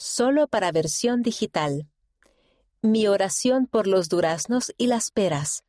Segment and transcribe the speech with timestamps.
[0.00, 1.86] solo para versión digital.
[2.80, 5.62] Mi oración por los duraznos y las peras,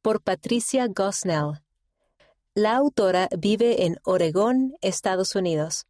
[0.00, 1.60] por Patricia Gosnell.
[2.54, 5.86] La autora vive en Oregón, Estados Unidos.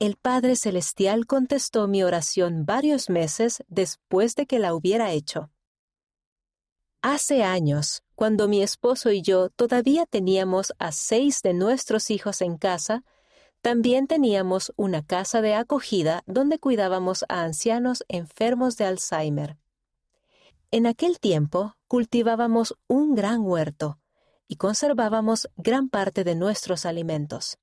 [0.00, 5.50] El Padre Celestial contestó mi oración varios meses después de que la hubiera hecho.
[7.00, 12.56] Hace años, cuando mi esposo y yo todavía teníamos a seis de nuestros hijos en
[12.58, 13.04] casa,
[13.66, 19.56] también teníamos una casa de acogida donde cuidábamos a ancianos enfermos de Alzheimer.
[20.70, 23.98] En aquel tiempo cultivábamos un gran huerto
[24.46, 27.58] y conservábamos gran parte de nuestros alimentos.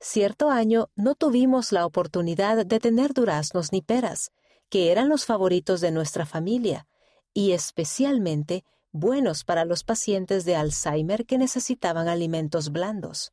[0.00, 4.32] Cierto año no tuvimos la oportunidad de tener duraznos ni peras,
[4.68, 6.88] que eran los favoritos de nuestra familia,
[7.32, 13.32] y especialmente buenos para los pacientes de Alzheimer que necesitaban alimentos blandos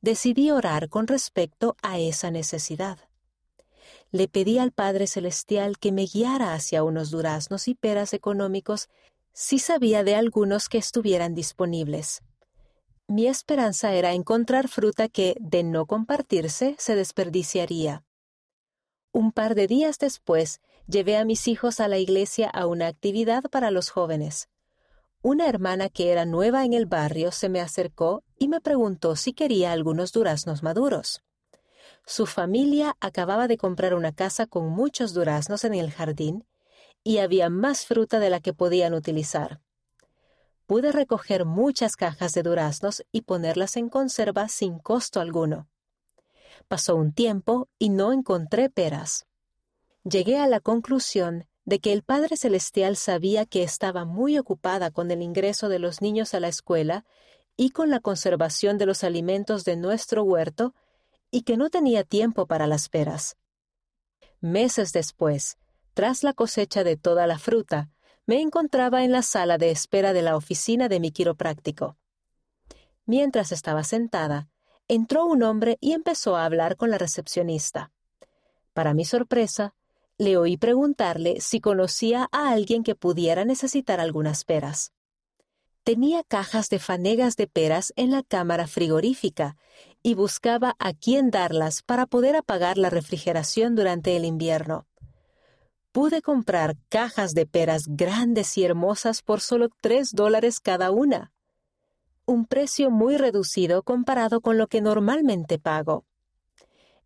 [0.00, 2.98] decidí orar con respecto a esa necesidad.
[4.10, 8.88] Le pedí al Padre Celestial que me guiara hacia unos duraznos y peras económicos
[9.32, 12.22] si sabía de algunos que estuvieran disponibles.
[13.06, 18.04] Mi esperanza era encontrar fruta que, de no compartirse, se desperdiciaría.
[19.12, 23.44] Un par de días después, llevé a mis hijos a la iglesia a una actividad
[23.44, 24.48] para los jóvenes.
[25.20, 29.32] Una hermana que era nueva en el barrio se me acercó y me preguntó si
[29.32, 31.22] quería algunos duraznos maduros.
[32.06, 36.46] Su familia acababa de comprar una casa con muchos duraznos en el jardín
[37.02, 39.60] y había más fruta de la que podían utilizar.
[40.66, 45.68] Pude recoger muchas cajas de duraznos y ponerlas en conserva sin costo alguno.
[46.68, 49.26] Pasó un tiempo y no encontré peras.
[50.04, 55.10] Llegué a la conclusión de que el Padre Celestial sabía que estaba muy ocupada con
[55.10, 57.04] el ingreso de los niños a la escuela
[57.58, 60.74] y con la conservación de los alimentos de nuestro huerto,
[61.30, 63.36] y que no tenía tiempo para las peras.
[64.40, 65.58] Meses después,
[65.92, 67.90] tras la cosecha de toda la fruta,
[68.24, 71.98] me encontraba en la sala de espera de la oficina de mi quiropráctico.
[73.04, 74.48] Mientras estaba sentada,
[74.88, 77.92] entró un hombre y empezó a hablar con la recepcionista.
[78.72, 79.74] Para mi sorpresa,
[80.18, 84.92] le oí preguntarle si conocía a alguien que pudiera necesitar algunas peras.
[85.84, 89.56] Tenía cajas de fanegas de peras en la cámara frigorífica
[90.02, 94.86] y buscaba a quién darlas para poder apagar la refrigeración durante el invierno.
[95.92, 101.32] Pude comprar cajas de peras grandes y hermosas por solo tres dólares cada una.
[102.26, 106.04] Un precio muy reducido comparado con lo que normalmente pago.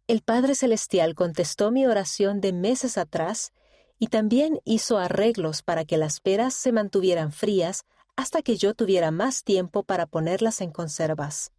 [0.08, 3.52] El Padre Celestial contestó mi oración de meses atrás
[3.98, 7.84] y también hizo arreglos para que las peras se mantuvieran frías
[8.16, 11.52] hasta que yo tuviera más tiempo para ponerlas en conservas.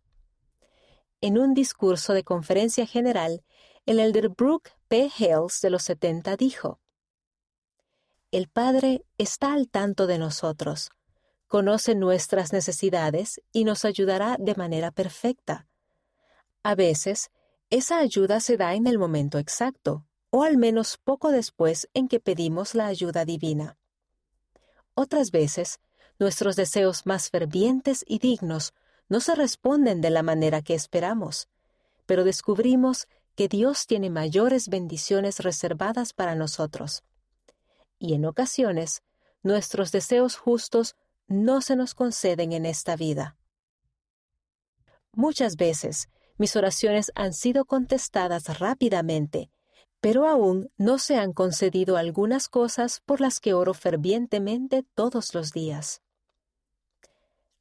[1.21, 3.43] En un discurso de conferencia general,
[3.85, 5.09] el elder Brooke P.
[5.17, 6.79] Hales de los 70 dijo,
[8.31, 10.91] El Padre está al tanto de nosotros,
[11.47, 15.67] conoce nuestras necesidades y nos ayudará de manera perfecta.
[16.61, 17.31] A veces,
[17.73, 22.19] esa ayuda se da en el momento exacto, o al menos poco después en que
[22.19, 23.79] pedimos la ayuda divina.
[24.93, 25.79] Otras veces,
[26.19, 28.75] nuestros deseos más fervientes y dignos
[29.09, 31.47] no se responden de la manera que esperamos,
[32.05, 37.03] pero descubrimos que Dios tiene mayores bendiciones reservadas para nosotros.
[37.97, 39.01] Y en ocasiones,
[39.41, 40.95] nuestros deseos justos
[41.25, 43.35] no se nos conceden en esta vida.
[45.11, 46.07] Muchas veces,
[46.37, 49.49] mis oraciones han sido contestadas rápidamente,
[50.01, 55.51] pero aún no se han concedido algunas cosas por las que oro fervientemente todos los
[55.51, 56.01] días.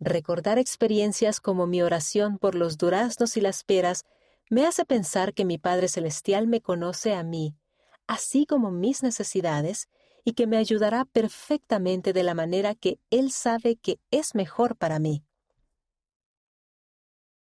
[0.01, 4.05] Recordar experiencias como mi oración por los duraznos y las peras
[4.51, 7.55] me hace pensar que mi Padre Celestial me conoce a mí,
[8.09, 9.89] así como mis necesidades,
[10.25, 14.99] y que me ayudará perfectamente de la manera que Él sabe que es mejor para
[14.99, 15.25] mí.